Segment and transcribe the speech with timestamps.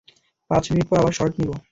[0.49, 1.55] পাঁচ মিনিট পর আবার শর্ট নিবো!